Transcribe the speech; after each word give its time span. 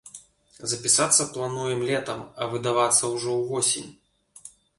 Запісацца 0.71 1.27
плануем 1.35 1.83
летам, 1.89 2.19
а 2.41 2.49
выдавацца 2.55 3.03
ўжо 3.19 3.37
ўвосень. 3.45 3.89